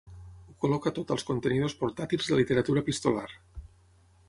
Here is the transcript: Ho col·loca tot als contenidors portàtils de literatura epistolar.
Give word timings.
Ho 0.51 0.53
col·loca 0.63 0.91
tot 0.99 1.13
als 1.15 1.25
contenidors 1.27 1.77
portàtils 1.83 2.31
de 2.33 2.41
literatura 2.41 2.85
epistolar. 2.87 3.29